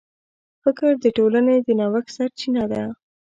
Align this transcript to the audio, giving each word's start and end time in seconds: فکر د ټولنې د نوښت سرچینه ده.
فکر 0.63 0.89
د 1.03 1.05
ټولنې 1.17 1.55
د 1.59 1.67
نوښت 1.79 2.09
سرچینه 2.17 2.63
ده. 2.71 2.83